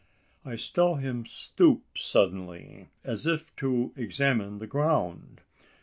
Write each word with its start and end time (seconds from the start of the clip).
I 0.43 0.55
saw 0.55 0.95
him 0.95 1.27
stoop 1.27 1.95
suddenly, 1.95 2.89
as 3.03 3.27
if 3.27 3.55
to 3.57 3.93
examine 3.95 4.57
the 4.57 4.65
ground. 4.65 5.41